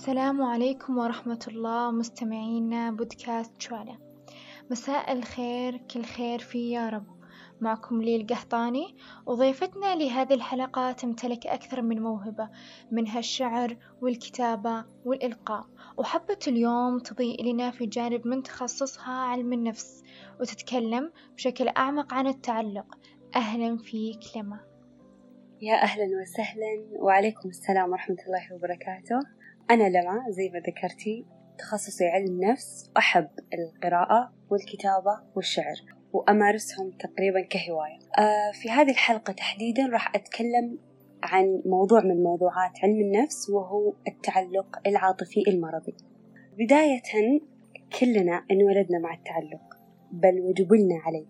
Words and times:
السلام 0.00 0.42
عليكم 0.42 0.98
ورحمة 0.98 1.46
الله 1.48 1.90
مستمعينا 1.90 2.90
بودكاست 2.90 3.52
شوالا 3.58 3.98
مساء 4.70 5.12
الخير 5.12 5.76
كل 5.76 6.02
خير 6.04 6.38
فيه 6.38 6.74
يا 6.74 6.88
رب. 6.88 7.06
معكم 7.60 8.02
لي 8.02 8.16
القحطاني 8.16 8.96
وضيفتنا 9.26 9.94
لهذه 9.94 10.34
الحلقة 10.34 10.92
تمتلك 10.92 11.46
أكثر 11.46 11.82
من 11.82 12.02
موهبة 12.02 12.50
منها 12.90 13.18
الشعر 13.18 13.76
والكتابة 14.00 14.84
والإلقاء. 15.04 15.66
وحبت 15.96 16.48
اليوم 16.48 16.98
تضيء 16.98 17.52
لنا 17.52 17.70
في 17.70 17.86
جانب 17.86 18.26
من 18.26 18.42
تخصصها 18.42 19.12
علم 19.12 19.52
النفس 19.52 20.02
وتتكلم 20.40 21.12
بشكل 21.36 21.68
أعمق 21.68 22.14
عن 22.14 22.26
التعلق. 22.26 22.98
أهلا 23.36 23.76
فيك 23.76 24.36
لما. 24.36 24.60
يا 25.62 25.82
أهلا 25.82 26.04
وسهلا 26.22 27.00
وعليكم 27.02 27.48
السلام 27.48 27.90
ورحمة 27.90 28.16
الله 28.26 28.54
وبركاته. 28.54 29.39
أنا 29.70 29.88
لما 29.88 30.24
زي 30.28 30.48
ما 30.48 30.58
ذكرتي 30.58 31.26
تخصصي 31.58 32.04
علم 32.04 32.40
نفس 32.44 32.90
وأحب 32.96 33.28
القراءة 33.54 34.32
والكتابة 34.50 35.20
والشعر 35.36 35.74
وأمارسهم 36.12 36.90
تقريبا 36.90 37.40
كهواية. 37.40 37.98
آه 38.18 38.52
في 38.52 38.70
هذه 38.70 38.90
الحلقة 38.90 39.32
تحديدا 39.32 39.86
راح 39.86 40.14
أتكلم 40.14 40.78
عن 41.22 41.62
موضوع 41.66 42.00
من 42.00 42.22
موضوعات 42.22 42.72
علم 42.82 43.00
النفس 43.00 43.50
وهو 43.50 43.92
التعلق 44.08 44.80
العاطفي 44.86 45.42
المرضي. 45.48 45.96
بداية 46.58 47.02
كلنا 48.00 48.44
انولدنا 48.50 48.98
مع 48.98 49.14
التعلق 49.14 49.76
بل 50.12 50.40
وجبلنا 50.40 51.00
عليه. 51.04 51.26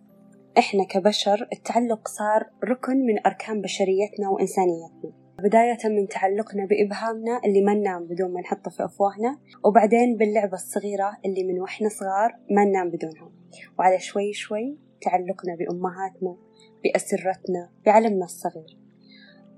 إحنا 0.58 0.84
كبشر 0.84 1.48
التعلق 1.52 2.08
صار 2.08 2.50
ركن 2.64 2.96
من 3.06 3.26
أركان 3.26 3.60
بشريتنا 3.60 4.28
وإنسانيتنا. 4.28 5.19
بداية 5.44 5.78
من 5.84 6.08
تعلقنا 6.08 6.66
بإبهامنا 6.66 7.40
اللي 7.44 7.62
ما 7.62 7.74
ننام 7.74 8.06
بدون 8.06 8.32
ما 8.32 8.40
نحطه 8.40 8.70
في 8.70 8.84
أفواهنا 8.84 9.38
وبعدين 9.64 10.16
باللعبة 10.16 10.52
الصغيرة 10.52 11.16
اللي 11.24 11.44
من 11.44 11.60
وإحنا 11.60 11.88
صغار 11.88 12.36
ما 12.50 12.64
ننام 12.64 12.90
بدونها. 12.90 13.30
وعلى 13.78 13.98
شوي 13.98 14.32
شوي 14.32 14.78
تعلقنا 15.02 15.56
بأمهاتنا 15.58 16.36
بأسرتنا 16.84 17.70
بعلمنا 17.86 18.24
الصغير. 18.24 18.78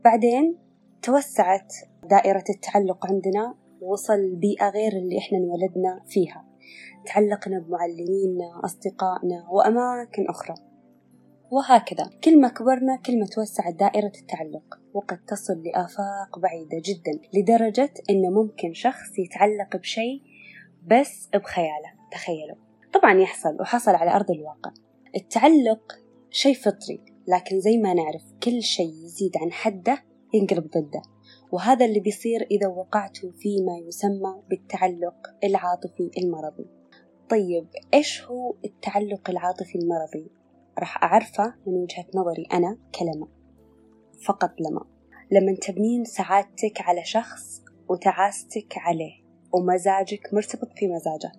بعدين 0.05 0.59
توسعت 1.03 1.73
دائرة 2.11 2.45
التعلق 2.51 3.07
عندنا 3.07 3.55
وصل 3.81 4.15
البيئة 4.15 4.69
غير 4.69 4.93
اللي 4.93 5.19
إحنا 5.19 5.39
انولدنا 5.39 6.03
فيها. 6.09 6.45
تعلقنا 7.07 7.59
بمعلمينا 7.59 8.61
أصدقائنا 8.65 9.49
وأماكن 9.51 10.27
أخرى. 10.29 10.55
وهكذا. 11.53 12.11
كل 12.25 12.41
ما 12.41 12.49
كبرنا 12.49 12.97
كل 12.97 13.21
ما 13.21 13.27
توسعت 13.27 13.75
دائرة 13.75 14.13
التعلق 14.21 14.81
وقد 14.95 15.25
تصل 15.25 15.63
لآفاق 15.63 16.39
بعيدة 16.39 16.83
جدا 16.85 17.21
لدرجة 17.35 17.95
إنه 18.11 18.31
ممكن 18.31 18.75
شخص 18.75 19.19
يتعلق 19.19 19.77
بشيء 19.77 20.23
بس 20.87 21.29
بخياله. 21.35 21.93
تخيلوا. 22.13 22.57
طبعا 22.93 23.21
يحصل 23.21 23.61
وحصل 23.61 23.91
على 23.91 24.11
أرض 24.11 24.31
الواقع. 24.31 24.73
التعلق 25.17 25.99
شيء 26.31 26.55
فطري 26.55 27.01
لكن 27.29 27.61
زي 27.61 27.77
ما 27.79 27.95
نعرف 27.95 28.23
كل 28.43 28.63
شيء 28.63 28.95
يزيد 29.05 29.37
عن 29.37 29.53
حده 29.53 30.05
ينقلب 30.35 30.71
ضده. 30.71 31.03
وهذا 31.53 31.87
اللي 31.87 32.01
بيصير 32.01 32.47
إذا 32.51 32.67
وقعتوا 32.67 33.31
فيما 33.33 33.79
يسمى 33.89 34.43
بالتعلق 34.51 35.27
العاطفي 35.45 36.11
المرضي. 36.19 36.67
طيب 37.29 37.67
إيش 37.95 38.23
هو 38.23 38.55
التعلق 38.65 39.31
العاطفي 39.31 39.79
المرضي؟ 39.79 40.42
راح 40.79 41.05
أعرفه 41.05 41.55
من 41.67 41.75
وجهة 41.75 42.07
نظري 42.15 42.47
أنا 42.53 42.79
كلمة 42.99 43.29
فقط 44.27 44.51
لما. 44.61 44.85
لما 45.31 45.55
تبنين 45.55 46.05
سعادتك 46.05 46.81
على 46.81 47.05
شخص 47.05 47.63
وتعاستك 47.89 48.79
عليه 48.79 49.23
ومزاجك 49.53 50.35
مرتبط 50.35 50.69
في 50.77 50.89
مزاجه. 50.89 51.33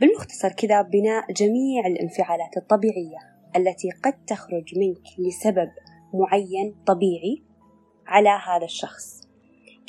بالمختصر 0.00 0.48
كذا 0.52 0.82
بناء 0.82 1.32
جميع 1.32 1.86
الانفعالات 1.86 2.56
الطبيعية 2.56 3.18
التي 3.56 3.90
قد 4.04 4.24
تخرج 4.24 4.78
منك 4.78 5.04
لسبب 5.18 5.70
معين 6.14 6.76
طبيعي 6.86 7.42
على 8.06 8.28
هذا 8.28 8.64
الشخص. 8.64 9.20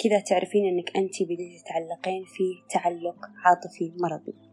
كذا 0.04 0.20
تعرفين 0.20 0.66
أنك 0.66 0.98
أنت 0.98 1.24
بديتي 1.24 1.64
تتعلقين 1.64 2.24
في 2.26 2.44
تعلق 2.70 3.26
عاطفي 3.46 3.94
مرضي. 4.00 4.45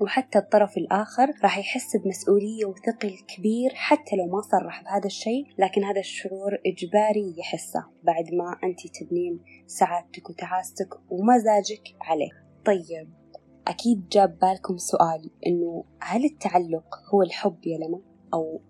وحتى 0.00 0.38
الطرف 0.38 0.76
الآخر 0.76 1.32
راح 1.42 1.58
يحس 1.58 1.96
بمسؤولية 1.96 2.64
وثقل 2.64 3.18
كبير 3.28 3.70
حتى 3.74 4.16
لو 4.16 4.26
ما 4.26 4.40
صرح 4.40 4.82
بهذا 4.82 5.06
الشيء 5.06 5.46
لكن 5.58 5.84
هذا 5.84 6.00
الشعور 6.00 6.58
إجباري 6.66 7.34
يحسه 7.38 7.84
بعد 8.02 8.24
ما 8.34 8.56
أنت 8.64 8.86
تبنين 8.86 9.40
سعادتك 9.66 10.30
وتعاستك 10.30 10.88
ومزاجك 11.10 11.94
عليه. 12.00 12.30
طيب 12.64 13.10
أكيد 13.68 14.08
جاب 14.08 14.38
بالكم 14.38 14.76
سؤال 14.76 15.30
إنه 15.46 15.84
هل 16.02 16.24
التعلق 16.24 16.94
هو 17.14 17.22
الحب 17.22 17.66
يا 17.66 17.78
لما 17.78 18.00
أو 18.34 18.60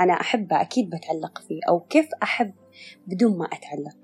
أنا 0.00 0.12
أحبه 0.12 0.60
أكيد 0.60 0.90
بتعلق 0.90 1.38
فيه 1.38 1.60
أو 1.68 1.80
كيف 1.80 2.08
أحب 2.22 2.54
بدون 3.06 3.38
ما 3.38 3.44
أتعلق؟ 3.44 3.96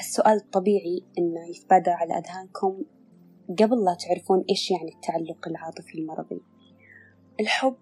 السؤال 0.00 0.36
الطبيعي 0.36 1.04
إنه 1.18 1.48
يتبادر 1.48 1.92
على 1.92 2.18
أذهانكم 2.18 2.82
قبل 3.58 3.84
لا 3.84 3.94
تعرفون 3.94 4.44
إيش 4.50 4.70
يعني 4.70 4.92
التعلق 4.92 5.48
العاطفي 5.48 5.98
المرضي. 5.98 6.42
الحب 7.40 7.76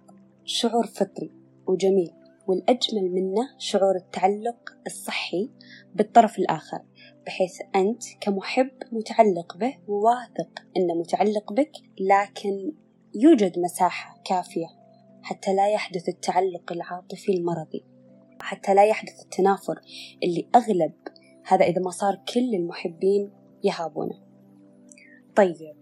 شعور 0.44 0.86
فطري 0.86 1.32
وجميل 1.66 2.12
والأجمل 2.48 3.10
منه 3.10 3.48
شعور 3.58 3.96
التعلق 3.96 4.76
الصحي 4.86 5.50
بالطرف 5.94 6.38
الآخر 6.38 6.82
بحيث 7.26 7.60
أنت 7.76 8.02
كمحب 8.20 8.70
متعلق 8.92 9.56
به 9.56 9.78
وواثق 9.88 10.64
أنه 10.76 10.94
متعلق 10.94 11.52
بك 11.52 11.72
لكن 12.00 12.72
يوجد 13.14 13.58
مساحة 13.58 14.22
كافية 14.24 14.66
حتى 15.22 15.54
لا 15.54 15.68
يحدث 15.68 16.08
التعلق 16.08 16.72
العاطفي 16.72 17.32
المرضي 17.32 17.84
حتى 18.40 18.74
لا 18.74 18.84
يحدث 18.84 19.22
التنافر 19.22 19.80
اللي 20.22 20.48
أغلب 20.54 20.92
هذا 21.46 21.64
إذا 21.64 21.82
ما 21.82 21.90
صار 21.90 22.22
كل 22.34 22.54
المحبين 22.54 23.32
يهابونه. 23.64 24.27
طيب 25.38 25.76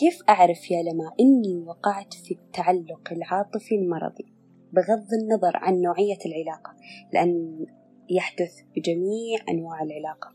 كيف 0.00 0.22
أعرف 0.28 0.70
يا 0.70 0.82
لما 0.82 1.12
إني 1.20 1.62
وقعت 1.66 2.14
في 2.14 2.34
التعلق 2.34 3.12
العاطفي 3.12 3.74
المرضي؟ 3.74 4.34
بغض 4.72 5.06
النظر 5.22 5.56
عن 5.56 5.80
نوعية 5.80 6.18
العلاقة 6.26 6.76
لأن 7.12 7.66
يحدث 8.10 8.60
بجميع 8.76 9.38
أنواع 9.48 9.82
العلاقة. 9.82 10.34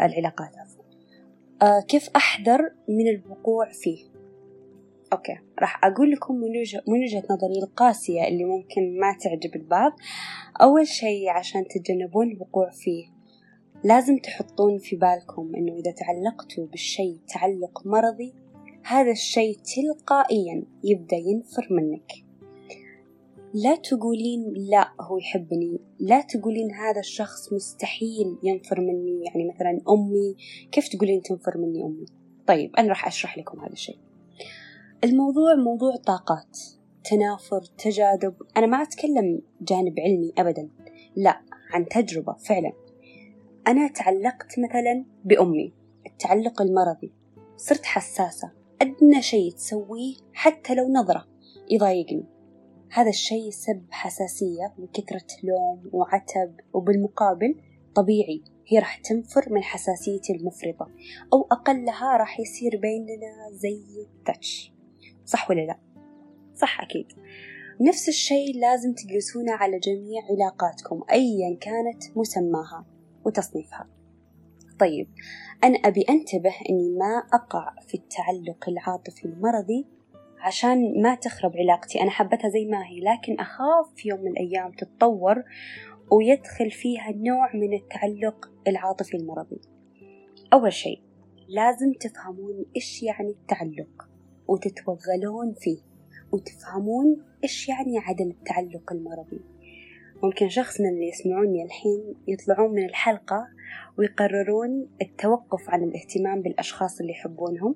العلاقات 0.00 0.50
آه 1.62 1.80
كيف 1.88 2.08
أحذر 2.16 2.60
من 2.88 3.08
الوقوع 3.08 3.68
فيه؟ 3.72 4.04
أوكي 5.12 5.38
راح 5.58 5.84
أقول 5.84 6.10
لكم 6.10 6.34
من 6.34 6.58
وجهة, 6.60 6.82
من 6.88 7.02
وجهة 7.02 7.22
نظري 7.30 7.58
القاسية 7.62 8.28
اللي 8.28 8.44
ممكن 8.44 9.00
ما 9.00 9.16
تعجب 9.20 9.56
البعض. 9.56 9.92
أول 10.62 10.86
شيء 10.86 11.30
عشان 11.30 11.64
تتجنبون 11.68 12.30
الوقوع 12.30 12.70
فيه 12.70 13.13
لازم 13.84 14.18
تحطون 14.18 14.78
في 14.78 14.96
بالكم 14.96 15.52
إنه 15.56 15.72
إذا 15.72 15.90
تعلقتوا 15.90 16.66
بالشيء 16.66 17.18
تعلق 17.28 17.86
مرضي 17.86 18.34
هذا 18.84 19.10
الشيء 19.10 19.58
تلقائيا 19.58 20.64
يبدأ 20.84 21.16
ينفر 21.16 21.68
منك. 21.70 22.12
لا 23.54 23.76
تقولين 23.76 24.52
لا 24.56 24.92
هو 25.00 25.18
يحبني 25.18 25.80
لا 26.00 26.20
تقولين 26.20 26.72
هذا 26.72 27.00
الشخص 27.00 27.52
مستحيل 27.52 28.38
ينفر 28.42 28.80
مني 28.80 29.24
يعني 29.24 29.48
مثلا 29.54 29.80
أمي 29.88 30.36
كيف 30.72 30.88
تقولين 30.88 31.22
تنفر 31.22 31.58
مني 31.58 31.84
أمي؟ 31.84 32.06
طيب 32.46 32.76
أنا 32.76 32.88
راح 32.88 33.06
أشرح 33.06 33.38
لكم 33.38 33.60
هذا 33.60 33.72
الشيء. 33.72 33.98
الموضوع 35.04 35.54
موضوع 35.54 35.96
طاقات 35.96 36.58
تنافر 37.04 37.62
تجاذب. 37.78 38.34
أنا 38.56 38.66
ما 38.66 38.82
أتكلم 38.82 39.42
جانب 39.60 40.00
علمي 40.00 40.32
أبدا 40.38 40.68
لا 41.16 41.40
عن 41.72 41.88
تجربة 41.88 42.32
فعلا. 42.32 42.83
أنا 43.66 43.88
تعلقت 43.88 44.58
مثلا 44.58 45.04
بأمي 45.24 45.72
التعلق 46.06 46.62
المرضي 46.62 47.12
صرت 47.56 47.84
حساسة 47.84 48.52
أدنى 48.82 49.22
شيء 49.22 49.52
تسويه 49.52 50.14
حتى 50.32 50.74
لو 50.74 50.88
نظرة 50.88 51.26
يضايقني. 51.70 52.24
هذا 52.90 53.08
الشيء 53.08 53.50
سب 53.50 53.86
حساسية 53.90 54.74
وكثرة 54.78 55.26
لوم 55.42 55.90
وعتب 55.92 56.60
وبالمقابل 56.74 57.54
طبيعي 57.94 58.42
هي 58.66 58.78
راح 58.78 58.96
تنفر 58.96 59.52
من 59.52 59.62
حساسيتي 59.62 60.32
المفرطة 60.32 60.90
أو 61.32 61.46
أقلها 61.52 62.16
راح 62.16 62.40
يصير 62.40 62.76
بيننا 62.76 63.50
زي 63.52 63.82
التاتش 64.02 64.72
صح 65.24 65.50
ولا 65.50 65.60
لا؟ 65.60 65.78
صح 66.54 66.80
أكيد. 66.80 67.06
نفس 67.80 68.08
الشيء 68.08 68.60
لازم 68.60 68.92
تقيسونه 68.92 69.52
على 69.52 69.78
جميع 69.78 70.22
علاقاتكم 70.30 71.02
أيا 71.10 71.56
كانت 71.60 72.16
مسماها. 72.16 72.93
وتصنيفها. 73.24 73.88
طيب 74.78 75.08
أنا 75.64 75.78
أبي 75.78 76.04
أنتبه 76.08 76.54
أني 76.70 76.90
ما 76.90 77.22
أقع 77.32 77.74
في 77.88 77.94
التعلق 77.94 78.68
العاطفي 78.68 79.24
المرضي 79.24 79.86
عشان 80.38 81.02
ما 81.02 81.14
تخرب 81.14 81.56
علاقتي. 81.56 82.02
أنا 82.02 82.10
حبتها 82.10 82.48
زي 82.48 82.64
ما 82.64 82.86
هي 82.86 83.00
لكن 83.00 83.40
أخاف 83.40 83.94
في 83.96 84.08
يوم 84.08 84.20
من 84.20 84.30
الأيام 84.30 84.72
تتطور 84.72 85.42
ويدخل 86.10 86.70
فيها 86.70 87.12
نوع 87.12 87.56
من 87.56 87.72
التعلق 87.74 88.50
العاطفي 88.68 89.16
المرضي. 89.16 89.60
أول 90.52 90.72
شيء 90.72 91.02
لازم 91.48 91.92
تفهمون 91.92 92.64
إيش 92.76 93.02
يعني 93.02 93.30
التعلق 93.30 94.08
وتتوغلون 94.48 95.54
فيه 95.58 95.78
وتفهمون 96.32 97.24
إيش 97.44 97.68
يعني 97.68 97.98
عدم 97.98 98.30
التعلق 98.30 98.92
المرضي. 98.92 99.53
ممكن 100.24 100.48
شخص 100.48 100.80
من 100.80 100.88
اللي 100.88 101.08
يسمعوني 101.08 101.64
الحين 101.64 102.14
يطلعون 102.28 102.74
من 102.74 102.84
الحلقة 102.84 103.46
ويقررون 103.98 104.88
التوقف 105.02 105.70
عن 105.70 105.82
الاهتمام 105.82 106.42
بالأشخاص 106.42 107.00
اللي 107.00 107.12
يحبونهم. 107.12 107.74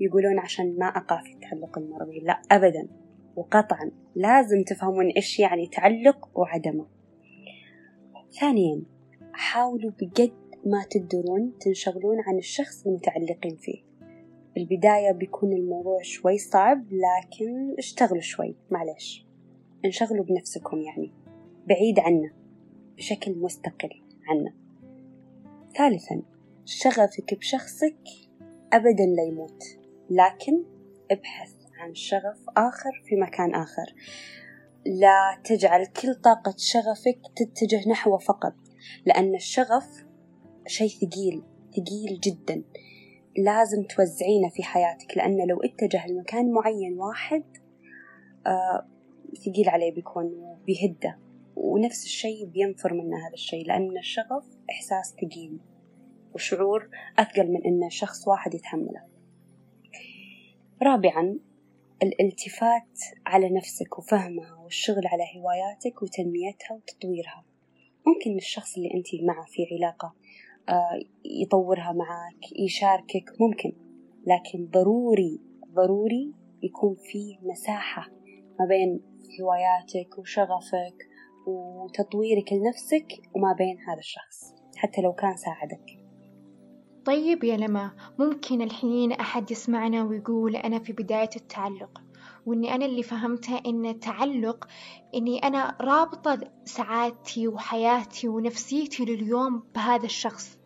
يقولون 0.00 0.38
عشان 0.38 0.78
ما 0.78 0.86
أقع 0.86 1.22
في 1.22 1.32
التعلق 1.32 1.78
المرضي 1.78 2.20
لا 2.20 2.42
أبدا. 2.50 2.88
وقطعا. 3.36 3.90
لازم 4.14 4.62
تفهمون 4.62 5.06
إيش 5.06 5.40
يعني 5.40 5.66
تعلق 5.66 6.38
وعدمه. 6.38 6.86
ثانيا 8.40 8.82
حاولوا 9.32 9.90
بقد 10.00 10.32
ما 10.64 10.84
تقدرون 10.90 11.52
تنشغلون 11.60 12.16
عن 12.26 12.38
الشخص 12.38 12.86
المتعلقين 12.86 13.56
فيه. 13.56 13.82
بالبداية 14.54 15.12
بيكون 15.12 15.52
الموضوع 15.52 16.02
شوي 16.02 16.38
صعب 16.38 16.86
لكن 16.86 17.74
اشتغلوا 17.78 18.20
شوي. 18.20 18.56
معلش. 18.70 19.26
انشغلوا 19.84 20.24
بنفسكم 20.24 20.80
يعني. 20.80 21.25
بعيد 21.66 21.98
عنه 21.98 22.32
بشكل 22.96 23.34
مستقل 23.38 24.02
عنه 24.28 24.52
ثالثا 25.76 26.22
شغفك 26.64 27.34
بشخصك 27.34 27.98
أبدا 28.72 29.06
لا 29.06 29.22
يموت 29.22 29.64
لكن 30.10 30.64
ابحث 31.10 31.52
عن 31.78 31.94
شغف 31.94 32.38
آخر 32.56 33.02
في 33.04 33.16
مكان 33.16 33.54
آخر. 33.54 33.94
لا 34.86 35.40
تجعل 35.44 35.86
كل 35.86 36.14
طاقة 36.14 36.54
شغفك 36.58 37.20
تتجه 37.36 37.88
نحوه 37.88 38.18
فقط 38.18 38.54
لأن 39.06 39.34
الشغف 39.34 40.06
شيء 40.66 40.88
ثقيل 40.88 41.42
ثقيل 41.70 42.20
جدا. 42.20 42.62
لازم 43.36 43.82
توزعينه 43.82 44.48
في 44.48 44.62
حياتك 44.62 45.16
لأنه 45.16 45.44
لو 45.44 45.62
اتجه 45.62 46.06
لمكان 46.06 46.52
معين 46.52 46.98
واحد 46.98 47.44
آه 48.46 48.86
ثقيل 49.46 49.68
عليه 49.68 49.94
بيكون 49.94 50.56
بيهده. 50.66 51.25
ونفس 51.56 52.04
الشيء 52.04 52.46
بينفر 52.46 52.94
منه 52.94 53.16
هذا 53.26 53.34
الشيء 53.34 53.66
لأن 53.66 53.98
الشغف 53.98 54.44
إحساس 54.70 55.14
ثقيل 55.14 55.58
وشعور 56.34 56.90
أثقل 57.18 57.48
من 57.52 57.64
أن 57.66 57.90
شخص 57.90 58.28
واحد 58.28 58.54
يتحمله. 58.54 59.02
رابعا 60.82 61.38
الالتفات 62.02 63.00
على 63.26 63.50
نفسك 63.50 63.98
وفهمها 63.98 64.54
والشغل 64.54 65.06
على 65.06 65.22
هواياتك 65.36 66.02
وتنميتها 66.02 66.74
وتطويرها. 66.74 67.44
ممكن 68.06 68.36
الشخص 68.36 68.76
اللي 68.76 68.94
أنت 68.94 69.06
معه 69.22 69.44
في 69.46 69.66
علاقة 69.72 70.14
آه، 70.68 71.00
يطورها 71.24 71.92
معك 71.92 72.58
يشاركك 72.58 73.40
ممكن. 73.40 73.72
لكن 74.26 74.66
ضروري 74.70 75.40
ضروري 75.74 76.32
يكون 76.62 76.94
فيه 76.94 77.38
مساحة 77.42 78.10
ما 78.60 78.66
بين 78.66 79.00
هواياتك 79.40 80.18
وشغفك 80.18 81.08
وتطويرك 81.46 82.52
لنفسك 82.52 83.12
وما 83.34 83.52
بين 83.52 83.78
هذا 83.88 83.98
الشخص 83.98 84.54
حتى 84.76 85.00
لو 85.02 85.12
كان 85.12 85.36
ساعدك. 85.36 86.06
طيب 87.04 87.44
يا 87.44 87.56
لما 87.56 87.90
ممكن 88.18 88.62
الحين 88.62 89.12
أحد 89.12 89.50
يسمعنا 89.50 90.02
ويقول 90.02 90.56
أنا 90.56 90.78
في 90.78 90.92
بداية 90.92 91.30
التعلق 91.36 92.02
وإني 92.46 92.74
أنا 92.74 92.86
اللي 92.86 93.02
فهمته 93.02 93.60
إن 93.66 93.86
التعلق 93.86 94.68
إني 95.14 95.38
أنا 95.38 95.76
رابطة 95.80 96.40
سعادتي 96.64 97.48
وحياتي 97.48 98.28
ونفسيتي 98.28 99.04
لليوم 99.04 99.62
بهذا 99.74 100.04
الشخص. 100.04 100.58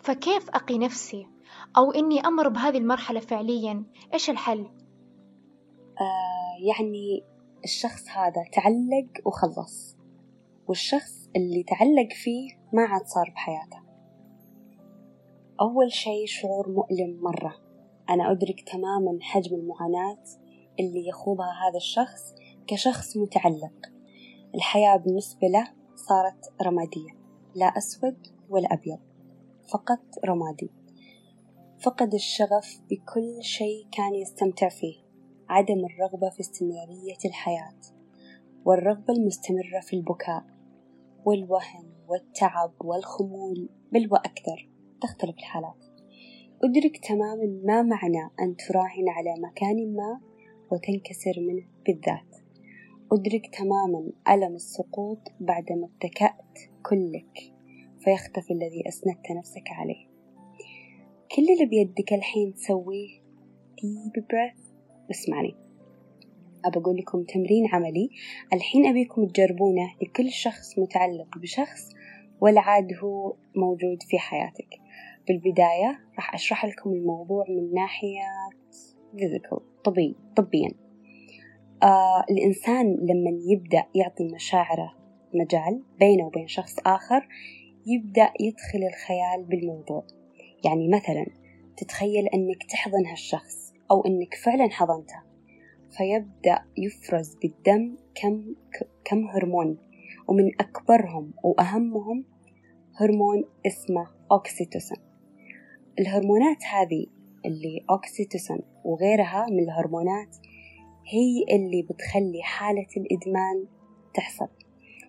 فكيف 0.00 0.50
أقي 0.50 0.78
نفسي؟ 0.78 1.26
أو 1.76 1.90
إني 1.90 2.20
أمر 2.20 2.48
بهذه 2.48 2.78
المرحلة 2.78 3.20
فعليا 3.20 3.84
إيش 4.14 4.30
الحل؟ 4.30 4.60
آه 6.00 6.64
يعني 6.66 7.24
الشخص 7.64 8.08
هذا 8.08 8.44
تعلق 8.52 9.26
وخلص. 9.26 9.99
والشخص 10.70 11.28
اللي 11.36 11.62
تعلق 11.62 12.12
فيه 12.12 12.50
ما 12.72 12.82
عاد 12.82 13.06
صار 13.06 13.30
بحياته. 13.30 13.78
أول 15.60 15.92
شيء 15.92 16.26
شعور 16.26 16.68
مؤلم 16.68 17.20
مرة. 17.22 17.54
أنا 18.10 18.30
أدرك 18.32 18.68
تماما 18.72 19.18
حجم 19.20 19.56
المعاناة 19.56 20.22
اللي 20.80 21.08
يخوضها 21.08 21.46
هذا 21.46 21.76
الشخص 21.76 22.34
كشخص 22.66 23.16
متعلق. 23.16 23.92
الحياة 24.54 24.96
بالنسبة 24.96 25.48
له 25.48 25.72
صارت 25.94 26.52
رمادية 26.62 27.12
لا 27.54 27.66
أسود 27.66 28.26
ولا 28.48 28.68
أبيض 28.72 28.98
فقط 29.72 30.00
رمادي. 30.24 30.70
فقد 31.80 32.14
الشغف 32.14 32.80
بكل 32.90 33.42
شيء 33.44 33.86
كان 33.92 34.14
يستمتع 34.14 34.68
فيه 34.68 34.94
عدم 35.48 35.84
الرغبة 35.84 36.30
في 36.30 36.40
استمرارية 36.40 37.18
الحياة 37.24 37.80
والرغبة 38.64 39.14
المستمرة 39.14 39.80
في 39.82 39.96
البكاء. 39.96 40.59
والوهن 41.24 41.92
والتعب 42.08 42.72
والخمول 42.80 43.68
بل 43.92 44.08
وأكثر 44.12 44.68
تختلف 45.02 45.38
الحالات. 45.38 45.84
أدرك 46.64 46.96
تماما 47.08 47.60
ما 47.64 47.82
معنى 47.82 48.30
أن 48.40 48.56
تراهن 48.56 49.08
على 49.08 49.34
مكان 49.38 49.96
ما 49.96 50.20
وتنكسر 50.72 51.40
منه 51.40 51.66
بالذات. 51.86 52.36
أدرك 53.12 53.54
تماما 53.58 54.12
ألم 54.28 54.54
السقوط 54.54 55.32
بعدما 55.40 55.88
اتكأت 55.96 56.58
كلك 56.82 57.52
فيختفي 58.04 58.52
الذي 58.52 58.88
أسندت 58.88 59.30
نفسك 59.38 59.68
عليه. 59.70 60.06
كل 61.36 61.42
اللي 61.52 61.66
بيدك 61.66 62.12
الحين 62.12 62.54
تسويه 62.54 63.20
deep 63.80 64.20
breath 64.20 64.62
واسمعني 65.08 65.69
أبى 66.64 66.78
أقول 66.78 66.96
لكم 66.96 67.22
تمرين 67.22 67.66
عملي. 67.72 68.10
الحين 68.52 68.86
أبيكم 68.86 69.26
تجربونه 69.26 69.94
لكل 70.02 70.30
شخص 70.30 70.78
متعلق 70.78 71.38
بشخص 71.38 71.90
ولا 72.40 72.60
عاد 72.60 72.88
هو 73.02 73.34
موجود 73.56 74.02
في 74.02 74.18
حياتك. 74.18 74.80
بالبداية 75.28 76.00
راح 76.16 76.34
أشرح 76.34 76.64
لكم 76.64 76.92
الموضوع 76.92 77.44
من 77.48 77.74
ناحية 77.74 78.22
physical 79.16 79.60
طبي 79.84 80.16
طبيا. 80.36 80.70
آه 81.82 82.24
الإنسان 82.30 82.86
لما 82.86 83.30
يبدأ 83.48 83.84
يعطي 83.94 84.24
مشاعره 84.34 84.94
مجال 85.34 85.82
بينه 85.98 86.26
وبين 86.26 86.46
شخص 86.46 86.76
آخر 86.86 87.28
يبدأ 87.86 88.32
يدخل 88.40 88.88
الخيال 88.88 89.44
بالموضوع. 89.44 90.04
يعني 90.64 90.88
مثلا 90.88 91.26
تتخيل 91.76 92.26
أنك 92.26 92.62
تحضن 92.70 93.06
هالشخص 93.06 93.72
أو 93.90 94.06
أنك 94.06 94.34
فعلا 94.34 94.70
حضنته. 94.70 95.29
فيبدأ 95.90 96.64
يفرز 96.76 97.34
بالدم 97.42 97.96
كم 98.14 98.54
كم 99.04 99.28
هرمون. 99.28 99.78
ومن 100.28 100.50
أكبرهم 100.60 101.32
وأهمهم 101.44 102.24
هرمون 102.96 103.44
اسمه 103.66 104.06
أوكسيتوسن 104.32 104.96
الهرمونات 105.98 106.64
هذه 106.64 107.06
اللي 107.46 107.84
أوكسيتوسن 107.90 108.58
وغيرها 108.84 109.46
من 109.50 109.58
الهرمونات 109.58 110.36
هي 111.06 111.56
اللي 111.56 111.82
بتخلي 111.82 112.42
حالة 112.42 112.86
الإدمان 112.96 113.66
تحصل. 114.14 114.48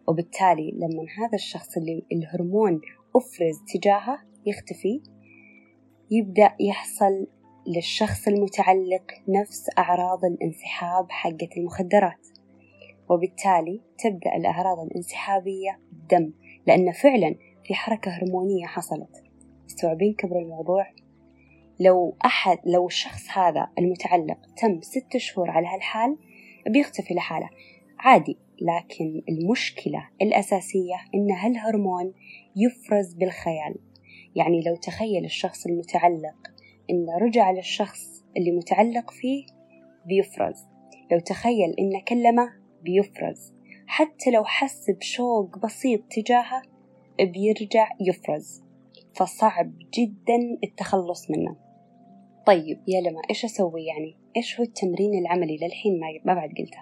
وبالتالي 0.08 0.72
لما 0.72 1.06
هذا 1.18 1.36
الشخص 1.36 1.78
اللي 1.78 2.06
الهرمون 2.12 2.82
أفرز 3.16 3.56
تجاهه 3.74 4.20
يختفي 4.46 5.02
يبدأ 6.12 6.56
يحصل 6.60 7.28
للشخص 7.76 8.28
المتعلق 8.28 9.12
نفس 9.28 9.70
أعراض 9.78 10.26
الانسحاب 10.26 11.12
حقة 11.12 11.50
المخدرات. 11.58 12.28
وبالتالي 13.10 13.82
تبدأ 13.98 14.36
الأعراض 14.36 14.80
الانسحابية 14.80 15.80
بالدم 15.92 16.34
لأن 16.68 16.92
فعلا 16.92 17.36
في 17.64 17.74
حركة 17.74 18.12
هرمونية 18.12 18.66
حصلت. 18.66 19.24
مستوعبين 19.66 20.14
كبر 20.14 20.40
الموضوع؟ 20.40 20.88
لو 21.80 22.18
أحد 22.26 22.58
لو 22.66 22.88
الشخص 22.88 23.38
هذا 23.38 23.68
المتعلق 23.80 24.38
تم 24.58 24.82
ست 24.82 25.18
شهور 25.18 25.50
على 25.50 25.68
هالحال 25.68 26.18
بيختفي 26.68 27.14
لحاله. 27.14 27.50
عادي 28.00 28.38
لكن 28.62 29.22
المشكلة 29.30 30.10
الأساسية 30.22 30.96
إن 31.16 31.32
هالهرمون 31.32 32.14
يفرز 32.56 33.14
بالخيال. 33.14 33.76
يعني 34.36 34.62
لو 34.62 34.76
تخيل 34.76 35.26
الشخص 35.26 35.66
المتعلق 35.66 36.51
إنه 36.92 37.18
رجع 37.18 37.52
للشخص 37.52 38.24
اللي 38.38 38.52
متعلق 38.52 39.12
فيه 39.12 39.46
بيفرز. 40.06 40.66
لو 41.12 41.20
تخيل 41.20 41.76
إنه 41.80 42.02
كلمة 42.08 42.50
بيفرز. 42.84 43.54
حتى 43.88 44.32
لو 44.32 44.44
حس 44.44 44.90
بشوق 44.90 45.58
بسيط 45.58 46.02
تجاهه 46.10 46.62
بيرجع 47.20 47.90
يفرز. 48.02 48.64
فصعب 49.16 49.74
جدا 49.98 50.58
التخلص 50.64 51.32
منه. 51.32 51.56
طيب 52.48 52.80
يا 52.88 53.02
لما 53.02 53.22
إيش 53.30 53.46
أسوي 53.46 53.86
يعني؟ 53.86 54.18
إيش 54.38 54.60
هو 54.60 54.64
التمرين 54.64 55.20
العملي 55.20 55.58
للحين؟ 55.58 56.00
ما 56.26 56.34
بعد 56.34 56.50
قلته. 56.50 56.82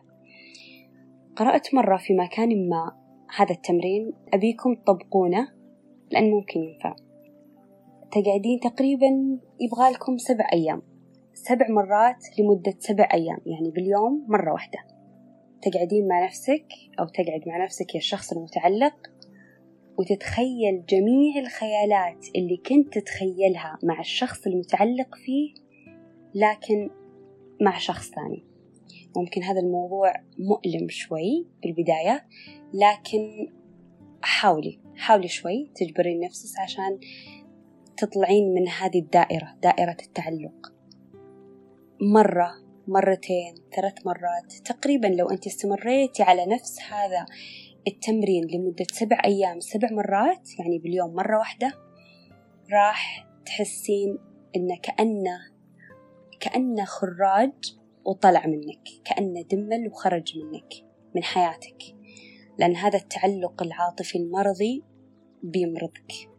قرأت 1.35 1.75
مرة 1.75 1.97
في 1.97 2.13
مكان 2.13 2.69
ما 2.69 2.91
هذا 3.37 3.51
التمرين. 3.51 4.13
أبيكم 4.33 4.75
تطبقونه؟ 4.75 5.47
لأن 6.11 6.31
ممكن 6.31 6.59
ينفع. 6.59 6.95
تقعدين 8.11 8.59
تقريبا 8.59 9.39
يبغالكم 9.59 10.17
سبع 10.17 10.47
أيام. 10.53 10.81
سبع 11.33 11.69
مرات 11.69 12.25
لمدة 12.39 12.73
سبع 12.79 13.09
أيام 13.13 13.37
يعني 13.45 13.71
باليوم 13.71 14.25
مرة 14.27 14.53
واحدة. 14.53 14.79
تقعدين 15.61 16.07
مع 16.07 16.25
نفسك 16.25 16.65
أو 16.99 17.05
تقعد 17.05 17.41
مع 17.47 17.63
نفسك 17.63 17.95
يا 17.95 17.99
الشخص 17.99 18.31
المتعلق 18.31 18.95
وتتخيل 19.97 20.85
جميع 20.89 21.39
الخيالات 21.39 22.25
اللي 22.35 22.57
كنت 22.57 22.97
تتخيلها 22.97 23.77
مع 23.83 23.99
الشخص 23.99 24.47
المتعلق 24.47 25.15
فيه 25.15 25.53
لكن 26.35 26.89
مع 27.61 27.77
شخص 27.77 28.11
ثاني. 28.11 28.45
ممكن 29.17 29.43
هذا 29.43 29.59
الموضوع 29.59 30.13
مؤلم 30.39 30.89
شوي 30.89 31.47
بالبداية 31.63 32.27
لكن 32.73 33.49
حاولي 34.21 34.79
حاولي 34.95 35.27
شوي 35.27 35.71
تجبرين 35.75 36.19
نفسك 36.19 36.59
عشان 36.59 36.99
تطلعين 37.99 38.53
من 38.53 38.67
هذه 38.67 38.99
الدائرة 38.99 39.55
دائرة 39.63 39.97
التعلق. 40.05 40.73
مرة 42.01 42.51
مرتين 42.87 43.55
ثلاث 43.75 44.05
مرات. 44.05 44.53
تقريبا 44.65 45.07
لو 45.07 45.29
أنت 45.29 45.47
استمريتي 45.47 46.23
على 46.23 46.45
نفس 46.45 46.79
هذا 46.81 47.25
التمرين 47.87 48.47
لمدة 48.47 48.85
سبع 48.91 49.21
أيام 49.25 49.59
سبع 49.59 49.87
مرات 49.91 50.59
يعني 50.59 50.79
باليوم 50.79 51.13
مرة 51.13 51.37
واحدة 51.37 51.73
راح 52.73 53.27
تحسين 53.45 54.17
إنه 54.55 54.77
كأنه 54.83 55.39
كأنه 56.39 56.85
خراج 56.85 57.77
وطلع 58.05 58.47
منك 58.47 58.87
كأنه 59.05 59.41
دمل 59.41 59.87
وخرج 59.87 60.37
منك 60.37 60.73
من 61.15 61.23
حياتك. 61.23 61.83
لأن 62.59 62.75
هذا 62.75 62.97
التعلق 62.97 63.63
العاطفي 63.63 64.17
المرضي 64.17 64.83
بيمرضك. 65.43 66.38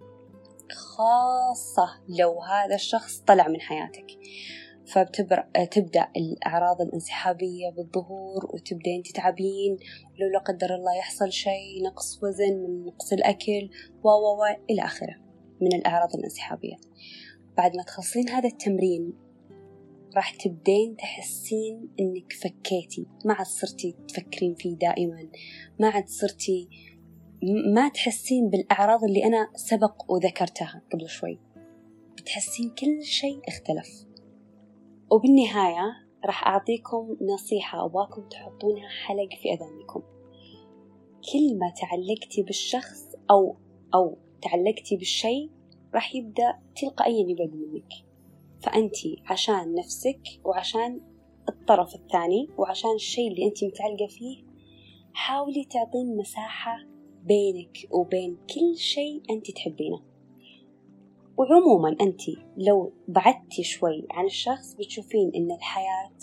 خاصة 0.71 2.01
لو 2.09 2.43
هذا 2.43 2.75
الشخص 2.75 3.19
طلع 3.19 3.49
من 3.49 3.61
حياتك. 3.61 4.07
فتبدأ 4.91 6.09
الأعراض 6.17 6.81
الانسحابية 6.81 7.71
بالظهور 7.71 8.51
وتبدأين 8.55 9.03
تتعبين 9.03 9.77
لو 10.19 10.29
لا 10.33 10.39
قدر 10.39 10.75
الله 10.75 10.97
يحصل 10.99 11.33
شيء 11.33 11.83
نقص 11.87 12.23
وزن 12.23 12.57
من 12.57 12.85
نقص 12.85 13.13
الأكل 13.13 13.71
و 14.05 14.09
و 14.09 14.45
إلى 14.71 14.83
آخره 14.83 15.17
من 15.61 15.75
الأعراض 15.75 16.17
الانسحابية. 16.17 16.77
بعد 17.57 17.77
ما 17.77 17.83
تخلصين 17.83 18.29
هذا 18.29 18.49
التمرين 18.49 19.13
راح 20.17 20.31
تبدين 20.31 20.97
تحسين 20.97 21.89
إنك 22.01 22.33
فكيتي. 22.33 23.07
ما 23.25 23.35
عاد 23.35 23.47
صرتي 23.47 23.97
تفكرين 24.09 24.55
فيه 24.55 24.77
دائما. 24.77 25.29
ما 25.81 25.89
عاد 25.89 26.09
صرتي 26.09 26.69
ما 27.75 27.89
تحسين 27.89 28.51
بالأعراض 28.51 29.05
اللي 29.05 29.25
أنا 29.25 29.49
سبق 29.55 30.11
وذكرتها 30.13 30.83
قبل 30.93 31.09
شوي. 31.09 31.39
بتحسين 32.17 32.71
كل 32.71 33.05
شيء 33.05 33.41
اختلف. 33.49 34.07
وبالنهاية 35.11 35.93
راح 36.25 36.47
أعطيكم 36.47 37.17
نصيحة 37.21 37.85
أبغاكم 37.85 38.29
تحطونها 38.29 38.89
حلق 38.89 39.29
في 39.43 39.49
أذانكم. 39.53 40.03
كل 41.33 41.59
ما 41.59 41.71
تعلقتي 41.81 42.43
بالشخص 42.43 43.15
أو 43.31 43.57
أو 43.95 44.19
تعلقتي 44.43 44.97
بالشيء 44.97 45.51
راح 45.95 46.15
يبدأ 46.15 46.59
تلقائيا 46.77 47.31
يبعد 47.31 47.55
منك. 47.55 47.93
فأنتي 48.63 49.23
عشان 49.27 49.75
نفسك 49.75 50.21
وعشان 50.45 51.01
الطرف 51.49 51.95
الثاني 51.95 52.49
وعشان 52.59 52.95
الشيء 52.95 53.31
اللي 53.31 53.47
أنتي 53.47 53.67
متعلقة 53.67 54.07
فيه 54.07 54.45
حاولي 55.13 55.65
تعطين 55.65 56.17
مساحة 56.17 56.91
بينك 57.25 57.79
وبين 57.91 58.37
كل 58.55 58.77
شيء 58.77 59.23
أنت 59.31 59.51
تحبينه. 59.51 60.01
وعموما 61.37 61.97
أنت 62.01 62.21
لو 62.57 62.93
بعدتي 63.09 63.63
شوي 63.63 64.07
عن 64.11 64.27
الشخص 64.27 64.75
بتشوفين 64.75 65.33
إن 65.35 65.51
الحياة 65.53 66.19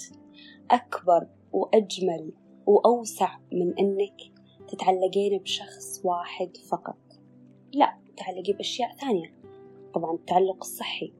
أكبر 0.71 1.27
وأجمل 1.51 2.31
وأوسع 2.65 3.37
من 3.51 3.79
إنك 3.79 4.21
تتعلقين 4.67 5.39
بشخص 5.39 6.01
واحد 6.05 6.57
فقط. 6.71 6.97
لا 7.73 7.97
تعلقي 8.17 8.53
بأشياء 8.53 8.95
ثانية. 8.95 9.33
طبعا 9.93 10.15
التعلق 10.15 10.57
الصحي 10.61 11.13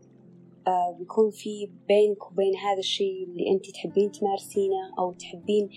بيكون 1.00 1.32
في 1.32 1.70
بينك 1.88 2.32
وبين 2.32 2.56
هذا 2.56 2.80
الشيء 2.80 3.24
اللي 3.24 3.52
أنت 3.52 3.70
تحبين 3.70 4.12
تمارسينه 4.12 4.94
أو 5.00 5.14
تحبين 5.14 5.70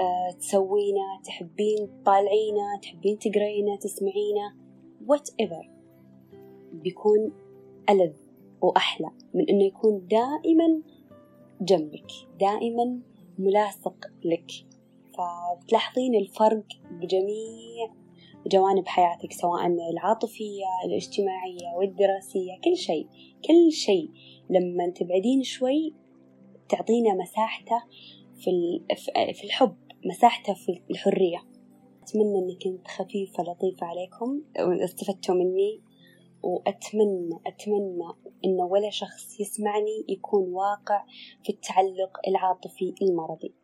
آه 0.00 0.30
تسوينه 0.38 1.20
تحبين 1.24 1.88
تطالعينه 2.02 2.80
تحبين 2.82 3.18
تقرينه 3.18 3.76
تسمعينه 3.76 4.54
whatever. 5.06 5.66
بيكون 6.72 7.32
ألذ 7.90 8.12
وأحلى 8.60 9.10
من 9.34 9.48
إنه 9.48 9.64
يكون 9.64 10.06
دائما 10.06 10.82
جنبك 11.60 12.12
دائما 12.40 13.00
ملاصق 13.38 14.06
لك. 14.24 14.50
فبتلاحظين 15.14 16.14
الفرق 16.14 16.66
بجميع 16.90 18.01
جوانب 18.46 18.88
حياتك 18.88 19.32
سواء 19.32 19.66
العاطفية 19.66 20.64
الاجتماعية 20.86 21.76
والدراسية 21.76 22.60
كل 22.64 22.76
شيء 22.76 23.08
كل 23.44 23.72
شيء. 23.72 24.10
لما 24.50 24.90
تبعدين 24.90 25.42
شوي 25.42 25.94
تعطينا 26.68 27.14
مساحته 27.14 27.82
في 28.36 28.80
في 29.34 29.44
الحب 29.44 29.76
مساحته 30.04 30.54
في 30.54 30.82
الحرية. 30.90 31.38
أتمنى 32.02 32.38
إني 32.38 32.58
كنت 32.64 32.88
خفيفة 32.88 33.42
لطيفة 33.42 33.86
عليكم 33.86 34.42
واستفدتوا 34.58 35.34
مني. 35.34 35.80
وأتمنى 36.42 37.40
أتمنى 37.46 38.08
إنه 38.44 38.64
ولا 38.64 38.90
شخص 38.90 39.40
يسمعني 39.40 40.04
يكون 40.08 40.52
واقع 40.52 41.04
في 41.44 41.52
التعلق 41.52 42.20
العاطفي 42.28 42.94
المرضي. 43.02 43.54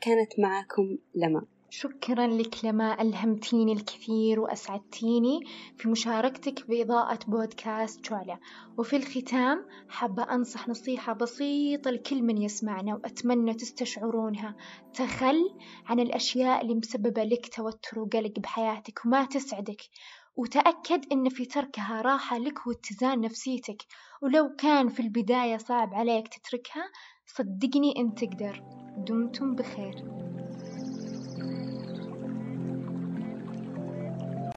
كانت 0.00 0.38
معكم 0.38 0.98
لما 1.14 1.46
شكرا 1.70 2.26
لك 2.26 2.64
لما 2.64 3.02
ألهمتيني 3.02 3.72
الكثير 3.72 4.40
وأسعدتيني 4.40 5.40
في 5.76 5.88
مشاركتك 5.88 6.68
بإضاءة 6.68 7.18
بودكاست 7.26 8.10
جولا 8.10 8.38
وفي 8.78 8.96
الختام 8.96 9.66
حابة 9.88 10.22
أنصح 10.22 10.68
نصيحة 10.68 11.12
بسيطة 11.12 11.90
لكل 11.90 12.22
من 12.22 12.42
يسمعنا 12.42 12.94
وأتمنى 12.94 13.54
تستشعرونها. 13.54 14.56
تخل 14.94 15.54
عن 15.86 16.00
الأشياء 16.00 16.62
اللي 16.62 16.74
مسببة 16.74 17.24
لك 17.24 17.54
توتر 17.54 17.98
وقلق 18.00 18.38
بحياتك 18.38 19.06
وما 19.06 19.24
تسعدك. 19.24 19.82
وتأكد 20.36 21.12
إن 21.12 21.28
في 21.28 21.44
تركها 21.44 22.00
راحة 22.00 22.38
لك 22.38 22.66
واتزان 22.66 23.20
نفسيتك. 23.20 23.82
ولو 24.22 24.56
كان 24.58 24.88
في 24.88 25.00
البداية 25.00 25.56
صعب 25.56 25.94
عليك 25.94 26.28
تتركها 26.28 26.84
صدقني 27.26 27.94
أنت 27.98 28.24
تقدر. 28.24 28.62
دمتم 28.96 29.54
بخير. 29.54 30.27